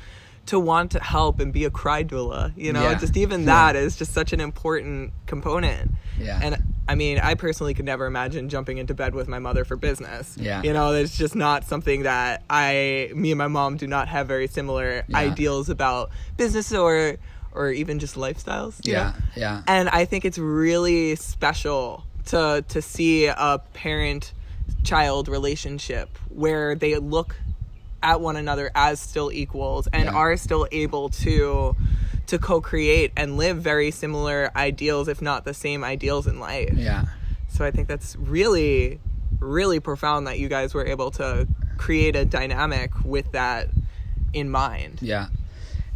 [0.49, 2.99] to want to help and be a cry doula, you know, Yeah.
[2.99, 5.91] just even that is just such an important component.
[6.19, 6.41] Yeah.
[6.43, 6.57] And
[6.89, 10.37] I mean, I personally could never imagine jumping into bed with my mother for business.
[10.41, 10.63] Yeah.
[10.63, 14.27] You know, it's just not something that I, me and my mom do not have
[14.27, 15.19] very similar Yeah.
[15.19, 17.17] ideals about business or,
[17.53, 18.81] or even just lifestyles.
[18.85, 19.13] yeah know?
[19.37, 24.33] yeah And I think it's really special to to see a parent
[24.85, 27.37] child relationship where they look
[28.03, 30.13] at one another as still equals and Yeah.
[30.13, 31.75] are still able to
[32.27, 36.75] to co-create and live very similar ideals if not the same ideals in life.
[36.75, 37.07] yeah
[37.49, 39.01] So I think that's really
[39.41, 43.69] really profound that you guys were able to create a dynamic with that
[44.33, 44.99] in mind.
[45.01, 45.29] Yeah.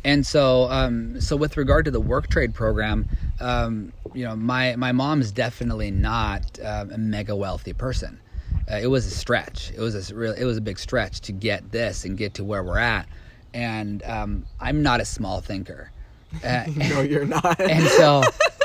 [0.04, 3.08] And so, um, so with regard to the work trade program,
[3.40, 8.18] um, you know, my my mom is definitely not um, a mega wealthy person.
[8.70, 9.72] Uh, it was a stretch.
[9.74, 10.32] It was a real.
[10.32, 13.06] It was a big stretch to get this and get to where we're at.
[13.54, 15.90] And um, I'm not a small thinker.
[16.42, 17.60] Uh, No, you're not.
[17.60, 18.22] and so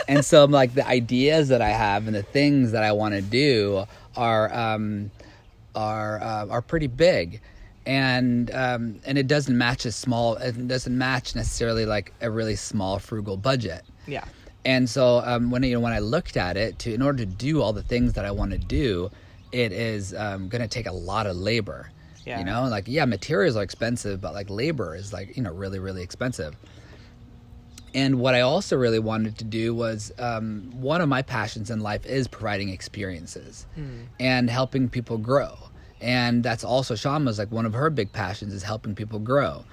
[0.08, 3.22] and so like the ideas that I have and the things that I want to
[3.22, 5.12] do are um,
[5.76, 7.42] are uh, are pretty big,
[7.86, 10.36] and um, and it doesn't match a small.
[10.38, 13.84] It doesn't match necessarily like a really small frugal budget.
[14.06, 14.24] yeah.
[14.64, 17.26] And so um, when you know when I looked at it, to in order to
[17.26, 19.12] do all the things that I want to do,
[19.52, 21.92] it is um, going to take a lot of labor.
[22.26, 22.40] Yeah.
[22.40, 25.80] You know, like yeah, materials are expensive, but like labor is like you know really
[25.80, 26.56] really expensive.
[27.94, 31.80] And what I also really wanted to do was um, one of my passions in
[31.80, 33.66] life is providing experiences
[34.20, 35.58] and helping people grow.
[36.00, 39.64] And that's also Shama's like one of her big passions is helping people grow.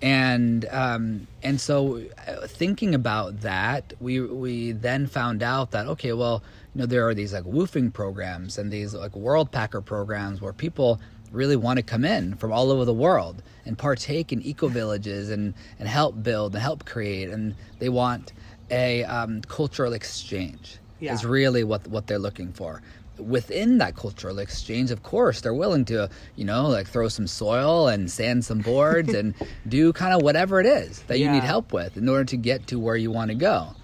[0.00, 6.12] And um, and so uh, thinking about that, we we then found out that okay,
[6.12, 6.42] well,
[6.78, 11.00] you know, there are these like WWOOFing programs and these like Worldpacker programs where people
[11.32, 15.28] really want to come in from all over the world and partake in eco villages
[15.28, 18.32] and and help build and help create and they want
[18.70, 20.78] a um, cultural exchange.
[21.00, 21.14] Yeah.
[21.14, 22.80] is really what what they're looking for.
[23.18, 27.88] Within that cultural exchange of course they're willing to you know like throw some soil
[27.88, 29.34] and sand some boards and
[29.66, 32.68] do kind of whatever it is that you need help with in order to get
[32.68, 33.74] to where you want to go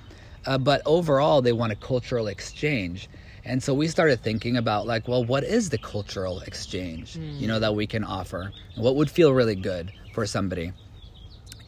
[0.47, 3.09] uh, but overall they want a cultural exchange.
[3.47, 7.59] And so we started thinking about like well what is the cultural exchange you know
[7.59, 8.53] that we can offer?
[8.77, 10.73] What would feel really good for somebody?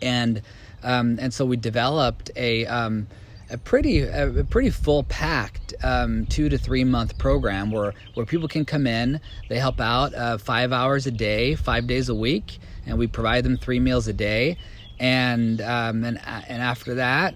[0.00, 0.42] And
[0.82, 3.06] um, and so we developed a um,
[3.50, 8.48] a pretty a, pretty full packed um, two to three month program where where people
[8.48, 12.58] can come in they help out uh, five hours a day five days a week
[12.86, 14.56] and we provide them three meals a day.
[14.98, 17.34] And um, and and after that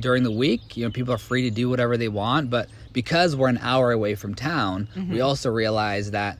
[0.00, 3.34] during the week you know people are free to do whatever they want but because
[3.36, 6.38] we're an hour away from town we also realize that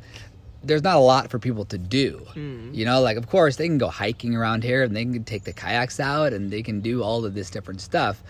[0.62, 2.26] there's not a lot for people to do.
[2.72, 5.44] You know, like of course they can go hiking around here and they can take
[5.44, 8.22] the kayaks out and they can do all of this different stuff.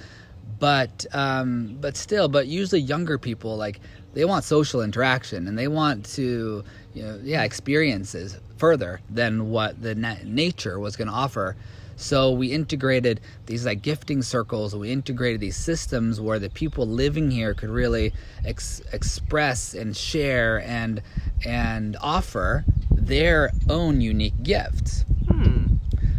[0.59, 3.79] But um, but still, but usually younger people like
[4.15, 9.81] they want social interaction and they want to you know yeah experiences further than what
[9.81, 11.57] the na- nature was going to offer.
[11.97, 14.75] So we integrated these like gifting circles.
[14.75, 18.13] We integrated these systems where the people living here could really
[18.45, 21.03] ex- express and share and
[21.45, 25.05] and offer their own unique gifts.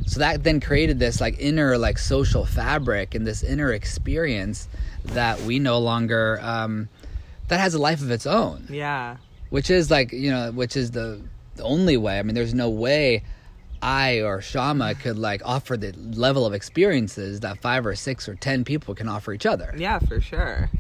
[0.07, 4.67] So that then created this like inner like social fabric and this inner experience
[5.03, 6.89] that we no longer um,
[7.47, 9.17] that has a life of its own Yeah.
[9.49, 11.19] which is like you know which is the,
[11.55, 13.23] the only way i mean there's no way
[13.81, 18.35] i or shama could like offer the level of experiences that five or six or
[18.35, 20.69] ten people can offer each other Yeah, for sure.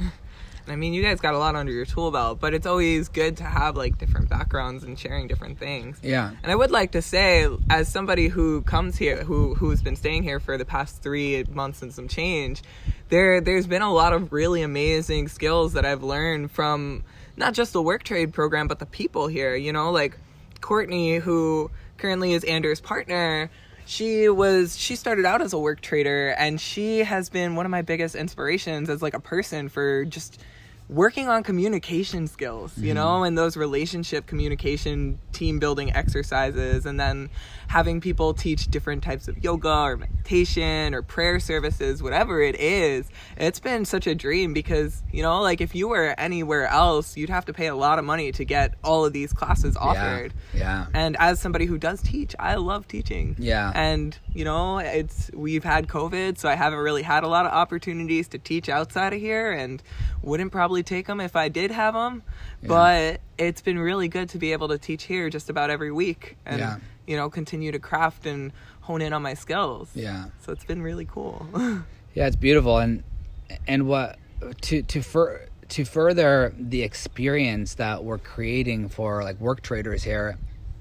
[0.67, 3.37] I mean, you guys got a lot under your tool belt, but it's always good
[3.37, 5.99] to have like different backgrounds and sharing different things.
[6.01, 9.95] yeah And I would like to say, as somebody who comes here, who who's been
[9.95, 12.63] staying here for the past three months and some change,
[13.09, 17.03] there there's been a lot of really amazing skills that I've learned from
[17.37, 19.55] not just the work trade program, but the people here.
[19.55, 20.17] You know, like
[20.61, 23.49] Courtney, who currently is Andrew's partner.
[23.85, 27.69] She was she started out as a work trader, and she has been one of
[27.69, 30.41] my biggest inspirations as like a person for just
[30.87, 33.25] working on communication skills, you know, mm-hmm.
[33.25, 37.29] and those relationship communication team building exercises and then
[37.67, 43.09] having people teach different types of yoga or meditation or prayer services, whatever it is.
[43.35, 47.31] It's been such a dream because, you know, like if you were anywhere else, you'd
[47.31, 50.33] have to pay a lot of money to get all of these classes offered.
[50.53, 53.35] yeah And as somebody who does teach, I love teaching.
[53.39, 53.71] Yeah.
[53.73, 57.51] And, you know, it's we've had COVID, so I haven't really had a lot of
[57.51, 59.81] opportunities to teach outside of here and
[60.21, 62.23] wouldn't probably take them if I did have them.
[62.63, 66.37] But it's been really good to be able to teach here just about every week
[66.45, 66.77] and, Yeah.
[67.05, 69.89] you know, continue to craft and hone in on my skills.
[69.95, 71.45] yeah So it's been really cool.
[72.15, 73.03] Yeah, it's beautiful, and
[73.67, 74.17] and what
[74.61, 80.37] to to fur to further the experience that we're creating for like work traders here.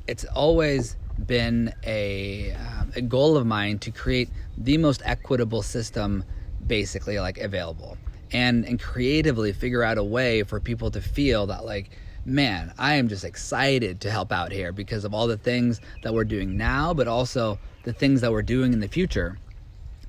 [0.06, 6.22] It's always been a um, a goal of mine to create the most equitable system,
[6.64, 7.98] basically like available,
[8.34, 11.90] and and creatively figure out a way for people to feel that like.
[12.26, 16.14] Man, I am just excited to help out here because of all the things that
[16.14, 19.36] we're doing now, but also the things that we're doing in the future.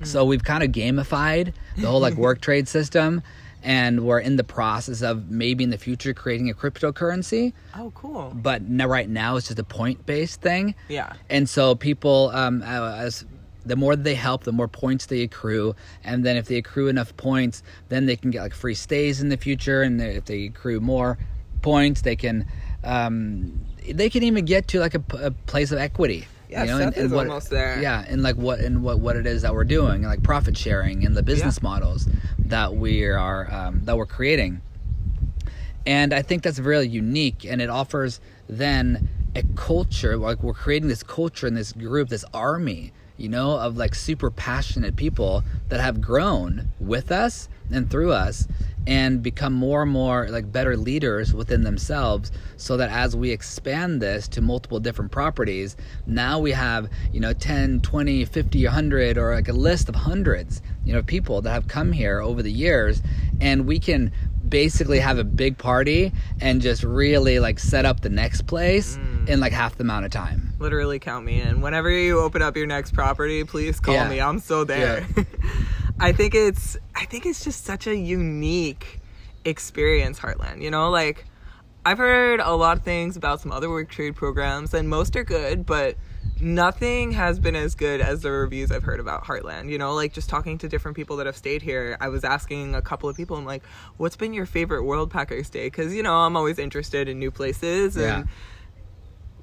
[0.04, 3.22] So we've kind of gamified the whole like work trade system,
[3.64, 7.54] and we're in the process of maybe in the future creating a cryptocurrency.
[7.78, 8.32] oh, cool.
[8.34, 10.76] But no, right now it's just a point based thing.
[10.88, 11.14] Yeah.
[11.30, 13.26] And so people, um, uh, as
[13.66, 17.16] the more they help, the more points they accrue, and then if they accrue enough
[17.18, 20.80] points, then they can get like free stays in the future, and if they accrue
[20.80, 21.18] more
[21.62, 22.46] points, they can.
[22.84, 23.60] Um,
[23.94, 25.00] they can even get to like a
[25.48, 26.28] place of equity.
[26.50, 27.82] Yeah, Seth is what, almost there.
[27.82, 30.56] Yeah, and like what and what what it is that we're doing, and like profit
[30.56, 31.70] sharing and the business Yeah.
[31.70, 32.08] models
[32.40, 34.62] that we are um, that we're creating
[35.88, 40.88] and i think that's really unique and it offers then a culture like we're creating
[40.88, 45.80] this culture and this group this army you know, of like super passionate people that
[45.80, 48.48] have grown with us and through us
[48.88, 54.02] and become more and more like better leaders within themselves so that as we expand
[54.02, 59.34] this to multiple different properties now we have you know 10 20 50 100 or
[59.34, 63.02] like a list of hundreds you know people that have come here over the years
[63.42, 64.12] and we can
[64.56, 69.28] basically have a big party and just really like set up the next place Mm.
[69.28, 71.60] in like half the amount of time Literally count me in.
[71.60, 74.08] Whenever you open up your next property, please call Yeah.
[74.08, 74.22] me.
[74.22, 75.06] I'm so there.
[76.00, 79.02] I think it's I think it's just such a unique
[79.44, 80.62] experience, Heartland.
[80.62, 81.26] You know, like
[81.86, 85.26] I've heard a lot of things about some other work trade programs and most are
[85.26, 85.98] good, but
[86.42, 89.70] nothing has been as good as the reviews I've heard about Heartland.
[89.70, 91.98] You know, like just talking to different people that have stayed here.
[92.02, 93.64] I was asking a couple of people, I'm like,
[93.98, 95.68] what's been your favorite Worldpacker stay?
[95.68, 97.96] Because, you know, I'm always interested in new places.
[97.96, 98.24] And Yeah.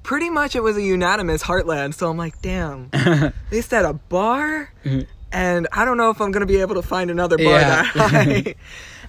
[0.03, 1.93] pretty much it was a unanimous Heartland.
[1.95, 2.89] So I'm like, damn,
[3.49, 5.01] they said a bar, mm-hmm.
[5.31, 7.83] and I don't know if I'm gonna be able to find another bar Yeah.
[7.83, 8.55] that high.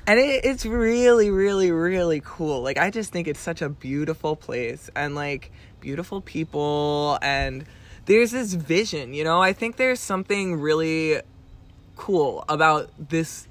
[0.07, 2.62] and it, it's really, really, really cool.
[2.62, 5.51] Like I just think it's such a beautiful place, and like
[5.85, 7.66] beautiful people, and
[8.07, 9.12] there's this vision.
[9.12, 11.20] You know, I think there's something really
[11.97, 13.47] cool about this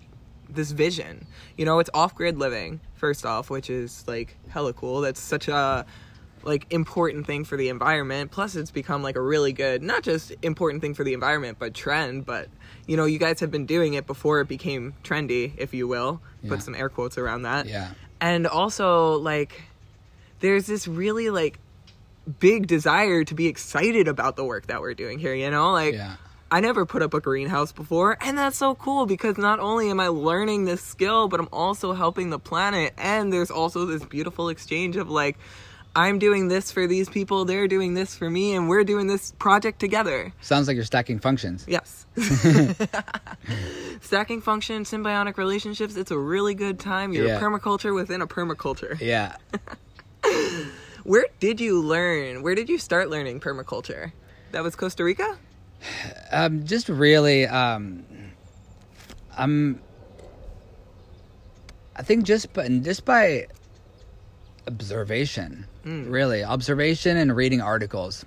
[0.50, 1.28] this vision.
[1.58, 5.02] You know, it's off-grid living first off, which is like hella cool.
[5.02, 5.86] That's such a
[6.44, 8.32] like important thing for the environment.
[8.32, 11.74] Plus it's become like a really good not just important thing for the environment, but
[11.74, 12.50] trend, but
[12.88, 16.20] you know, you guys have been doing it before it became trendy, if you will.
[16.42, 16.50] Yeah.
[16.50, 17.68] Put some air quotes around that.
[17.68, 19.62] yeah And also like
[20.40, 21.60] there's this really like
[22.40, 25.72] big desire to be excited about the work that we're doing here, you know?
[25.72, 26.16] Like yeah
[26.52, 30.00] I never put up a greenhouse before, and that's so cool because not only am
[30.00, 32.94] I learning this skill, but I'm also helping the planet.
[32.96, 35.40] And there's also this beautiful exchange of like,
[35.96, 39.32] I'm doing this for these people, they're doing this for me, and we're doing this
[39.40, 40.32] project together.
[40.42, 42.06] sounds like you're stacking functions Yes.
[44.02, 47.14] Stacking function, symbiotic relationships, it's a really good time.
[47.14, 47.38] You're Yeah.
[47.38, 49.00] a permaculture within a permaculture.
[49.02, 49.38] yeah
[51.04, 52.44] Where did you learn?
[52.44, 54.12] Where did you start learning permaculture?
[54.52, 55.38] That was Costa Rica?
[56.32, 58.06] um, just really um,
[59.38, 59.82] i'm
[61.96, 63.48] i think just by just by
[64.68, 68.26] observation really observation and reading articles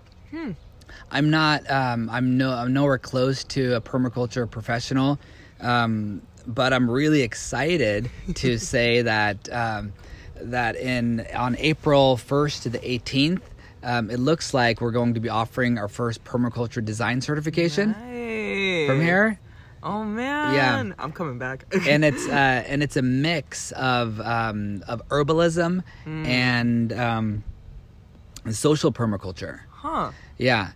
[1.11, 5.19] i'm not um, i'm no i'm nowhere close to a permaculture professional
[5.61, 9.93] um, but i'm really excited to say that um,
[10.41, 13.41] that in on april 1st to the 18th
[13.83, 18.87] um, it looks like we're going to be offering our first permaculture design certification Nice.
[18.89, 19.39] from here
[19.83, 20.55] Oh man.
[20.55, 21.65] Yeah, I'm coming back.
[21.87, 22.33] and it's uh,
[22.67, 27.45] and it's a mix of um, of herbalism and um,
[28.51, 29.61] social permaculture.
[29.71, 30.11] huh.
[30.39, 30.73] Yeah,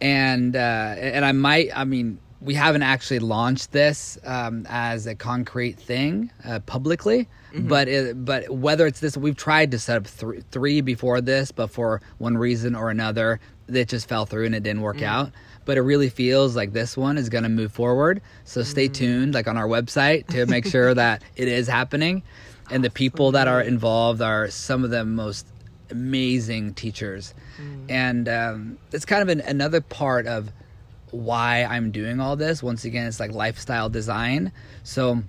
[0.00, 0.58] and uh,
[0.96, 1.76] and I might.
[1.76, 7.28] I mean, we haven't actually launched this um, as a concrete thing uh, publicly,
[7.68, 11.52] but it, but whether it's this, we've tried to set up three, three before this,
[11.52, 13.38] but for one reason or another,
[13.68, 15.32] it just fell through and it didn't work out.
[15.64, 18.20] But it really feels like this one is going to move forward.
[18.44, 22.24] So stay tuned, like on our website, to make sure that it is happening.
[22.70, 25.46] And the people that are involved are some of the most
[25.90, 27.34] amazing teachers.
[27.88, 30.50] And um, it's kind of an, another part of
[31.12, 32.62] why I'm doing all this.
[32.62, 34.52] Once again, it's like lifestyle design.
[34.82, 35.22] So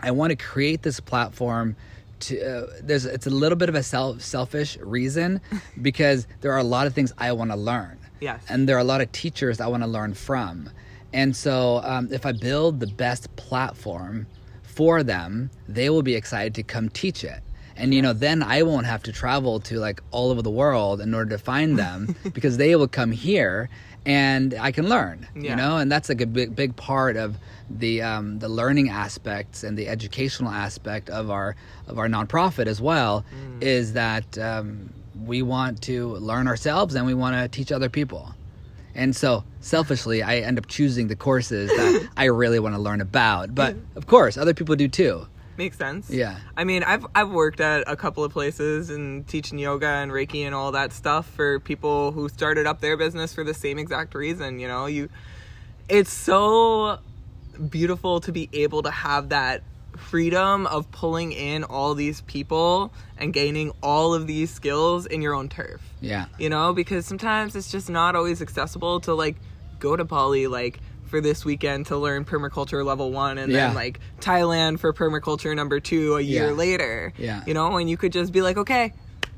[0.00, 1.76] I want to create this platform
[2.20, 5.40] to uh, there's it's a little bit of a self selfish reason
[5.82, 7.98] because there are a lot of things I want to learn.
[8.20, 8.42] Yes.
[8.48, 10.70] And there are a lot of teachers I want to learn from.
[11.12, 14.26] And so um, if I build the best platform
[14.62, 17.42] for them, they will be excited to come teach it.
[17.76, 21.00] And you know, then I won't have to travel to like all over the world
[21.00, 23.68] in order to find them because they will come here
[24.04, 25.28] and I can learn.
[25.34, 25.50] Yeah.
[25.50, 27.36] You know, and that's like a big big part of
[27.70, 32.80] the um, the learning aspects and the educational aspect of our of our nonprofit as
[32.80, 33.24] well
[33.60, 34.92] is that um,
[35.24, 38.34] we want to learn ourselves and we want to teach other people.
[38.94, 43.00] And so, selfishly, I end up choosing the courses that I really want to learn
[43.00, 43.54] about.
[43.54, 45.26] But of course, other people do too.
[45.58, 46.08] Makes sense.
[46.10, 46.38] Yeah.
[46.56, 50.44] I mean, I've I've worked at a couple of places and teaching yoga and Reiki
[50.46, 54.14] and all that stuff for people who started up their business for the same exact
[54.14, 54.86] reason, you know.
[54.86, 55.08] You
[55.88, 56.98] it's so
[57.68, 59.62] beautiful to be able to have that
[59.96, 65.34] freedom of pulling in all these people and gaining all of these skills in your
[65.34, 66.26] own turf Yeah.
[66.38, 69.36] you know because sometimes it's just not always accessible to like
[69.80, 70.80] go to bali like
[71.12, 73.66] for this weekend to learn permaculture level one and Yeah.
[73.66, 76.52] then like thailand for permaculture number two a year Yeah.
[76.52, 77.42] later Yeah.
[77.46, 78.94] you know and you could just be like okay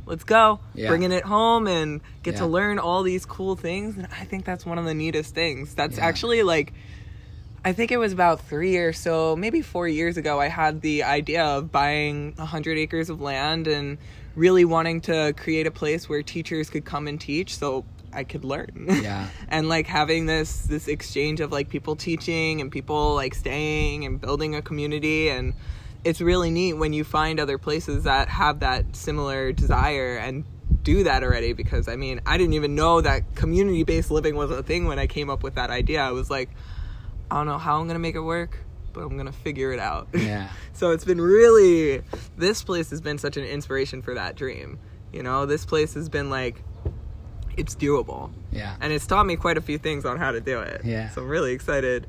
[0.07, 0.89] let's go, Yeah.
[0.89, 3.97] bringing it home and get to learn all these cool things.
[3.97, 5.75] And I think that's one of the neatest things.
[5.75, 6.05] That's Yeah.
[6.05, 6.75] actually like,
[7.65, 11.05] I think it was about three or so, maybe four years ago, I had the
[11.05, 13.97] idea of buying 100 acres of land and
[14.37, 18.45] really wanting to create a place where teachers could come and teach so I could
[18.45, 18.87] learn.
[18.89, 19.29] Yeah.
[19.49, 24.21] and like having this this exchange of like people teaching and people like staying and
[24.21, 25.55] building a community and
[26.05, 30.45] it's really neat when you find other places that have that similar desire and
[30.83, 34.51] do that already because I mean I didn't even know that community based living was
[34.51, 36.03] a thing when I came up with that idea.
[36.03, 36.51] I was like
[37.31, 38.59] I don't know how I'm gonna make it work,
[38.93, 40.09] but I'm gonna figure it out.
[40.15, 40.51] Yeah.
[40.73, 42.03] so it's been really
[42.37, 44.79] this place has been such an inspiration for that dream.
[45.13, 46.63] You know, this place has been like
[47.57, 48.31] it's doable.
[48.53, 48.77] Yeah.
[48.81, 50.83] And it's taught me quite a few things on how to do it.
[50.85, 51.09] Yeah.
[51.11, 52.07] So I'm really excited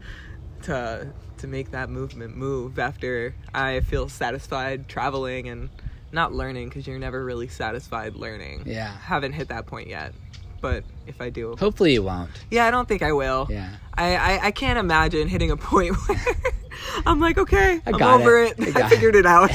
[0.63, 5.69] to to make that movement move after I feel satisfied traveling and
[6.11, 8.63] not learning because you're never really satisfied learning.
[8.65, 8.95] Yeah.
[8.99, 10.13] Haven't hit that point yet.
[10.61, 12.31] But if I do, Hopefully you won't.
[12.49, 13.47] yeah, I don't think I will.
[13.51, 13.69] Yeah.
[13.93, 16.17] I, I, I can't imagine hitting a point where
[17.05, 18.57] I'm like, okay, I I'm got over it.
[18.57, 18.75] it.
[18.75, 19.51] I I, figured it out.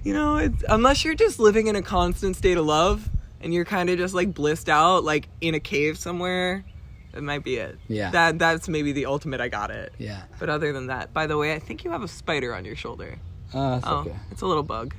[0.07, 3.09] you know, it's, unless you're just living in a constant state of love
[3.41, 6.65] and you're kind of just like blissed out, like in a cave somewhere,
[7.11, 7.77] that might be it.
[7.89, 8.13] Yeah.
[8.13, 9.41] That that's maybe the ultimate.
[9.41, 9.93] I got it.
[9.99, 10.23] Yeah.
[10.39, 12.77] But other than that, by the way, I think you have a spider on your
[12.77, 13.19] shoulder.
[13.53, 14.15] Oh, that's Oh, okay.
[14.31, 14.95] it's a little bug.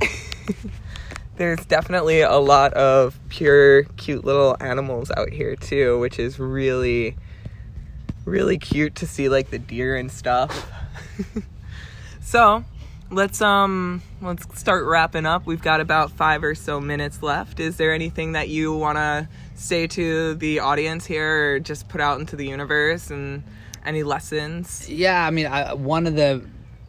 [1.36, 7.16] There's definitely a lot of pure, cute little animals out here too, which is really,
[8.24, 10.70] really cute to see, like the deer and stuff.
[12.22, 12.64] so,
[13.14, 15.46] let's um, let's start wrapping up.
[15.46, 17.60] We've got about five or so minutes left.
[17.60, 22.00] Is there anything that you want to say to the audience here, or just put
[22.00, 23.42] out into the universe, and
[23.84, 24.88] any lessons?
[24.88, 26.44] Yeah, I mean, I, one of the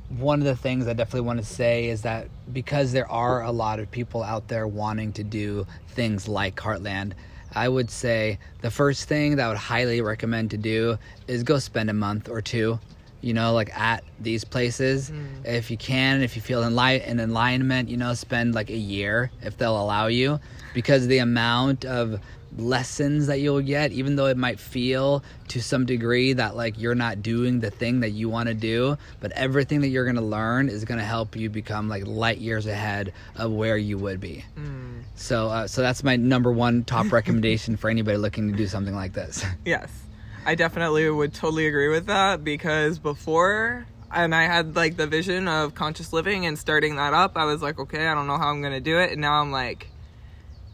[0.09, 3.51] one of the things I definitely want to say is that because there are a
[3.51, 7.13] lot of people out there wanting to do things like Heartland,
[7.53, 10.97] I would say the first thing that I would highly recommend to do
[11.27, 12.79] is go spend a month or two,
[13.25, 15.11] you know, like at these places.
[15.43, 18.77] If you can, if you feel in li- in alignment, you know, spend like a
[18.77, 20.39] year if they'll allow you,
[20.75, 22.19] because the amount of
[22.57, 26.95] lessons that you'll get even though it might feel to some degree that like you're
[26.95, 30.21] not doing the thing that you want to do but everything that you're going to
[30.21, 34.21] learn is going to help you become like light years ahead of where you would
[34.21, 34.45] be.
[35.15, 38.95] So uh, so that's my number one top recommendation for anybody looking to do something
[38.95, 39.43] like this.
[39.65, 39.89] Yes,
[40.45, 45.47] I definitely would totally agree with that because before, and I had like the vision
[45.47, 48.49] of conscious living and starting that up, I was like, okay, I don't know how
[48.49, 49.87] I'm gonna do it, and now I'm like,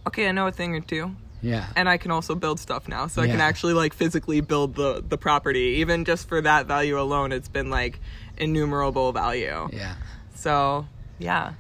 [0.08, 3.08] okay, I know a thing or two, yeah and I can also build stuff now,
[3.08, 5.78] so I can actually like physically build the the property.
[5.80, 8.00] Even just for that value alone, it's been like
[8.38, 9.70] innumerable value.
[9.72, 9.96] yeah
[10.36, 10.88] So,
[11.20, 11.54] yeah.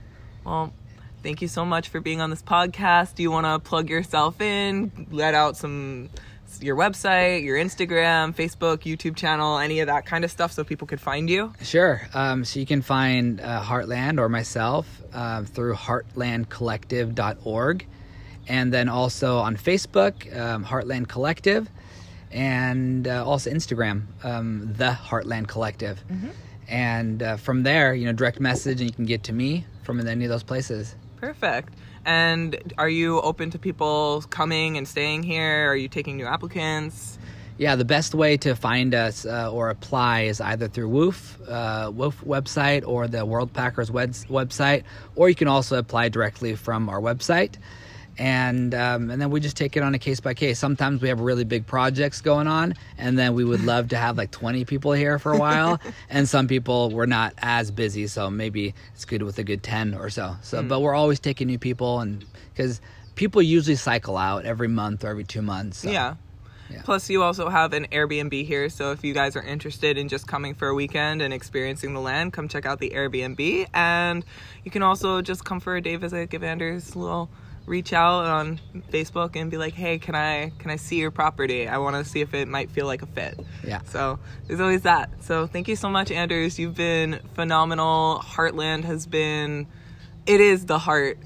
[0.43, 0.73] Well,
[1.21, 3.13] thank you so much for being on this podcast.
[3.15, 6.09] Do you want to plug yourself in, let out some
[6.61, 10.87] your website, your Instagram, Facebook, YouTube channel, any of that kind of stuff so people
[10.87, 11.53] could find you?
[11.61, 12.01] Sure.
[12.13, 17.87] Um, so you can find uh, Heartland or myself uh, through heartlandcollective.org.
[18.47, 21.69] And then also on Facebook, um, Heartland Collective,
[22.31, 26.03] and uh, also Instagram, um, The Heartland Collective.
[26.67, 30.05] And uh, from there, you know, direct message and you can get to me from
[30.05, 30.95] any of those places.
[31.17, 31.73] Perfect.
[32.05, 35.69] And are you open to people coming and staying here?
[35.71, 37.17] Are you taking new applicants?
[37.57, 41.91] Yeah, the best way to find us uh, or apply is either through WWOOF, uh,
[41.91, 44.83] WWOOF website or the Worldpackers web- website,
[45.15, 47.57] or you can also apply directly from our website.
[48.17, 50.59] And um, and then we just take it on a case by case.
[50.59, 54.17] Sometimes we have really big projects going on, and then we would love to have
[54.17, 55.79] like 20 people here for a while.
[56.09, 59.93] and some people we're not as busy, so maybe it's good with a good 10
[59.95, 60.35] or so.
[60.41, 62.81] So, but we're always taking new people, and because
[63.15, 65.79] people usually cycle out every month or every two months.
[65.79, 66.15] so- Yeah.
[66.69, 66.83] Yeah.
[66.85, 70.25] Plus, you also have an Airbnb here, so if you guys are interested in just
[70.25, 73.67] coming for a weekend and experiencing the land, come check out the Airbnb.
[73.73, 74.23] And
[74.63, 77.29] you can also just come for a day visit, give Anders a little
[77.65, 78.59] reach out on
[78.91, 81.67] Facebook and be like, "Hey, can I can I see your property?
[81.67, 83.81] I want to see if it might feel like a fit." Yeah.
[83.85, 85.23] So there's always that.
[85.23, 86.59] So thank you so much, Anders.
[86.59, 88.21] You've been phenomenal.
[88.23, 89.67] Heartland has been,
[90.25, 91.17] it is the heart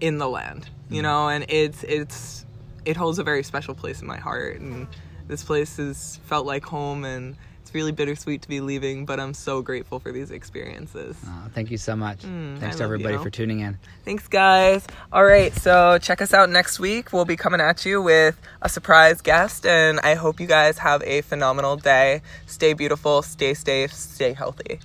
[0.00, 1.04] in the land, you mm.
[1.04, 2.46] know, and it's it's
[2.84, 4.86] it holds a very special place in my heart, and
[5.28, 7.36] this place has felt like home, and
[7.70, 11.16] it's really bittersweet to be leaving, but I'm so grateful for these experiences.
[11.24, 12.22] Uh, thank you so much.
[12.22, 13.22] Mm, I Thanks to everybody you.
[13.22, 13.78] for tuning in.
[14.04, 14.84] Thanks, guys.
[15.12, 17.12] All right, so check us out next week.
[17.12, 21.00] We'll be coming at you with a surprise guest, and I hope you guys have
[21.04, 22.22] a phenomenal day.
[22.46, 24.80] Stay beautiful, stay safe, stay healthy.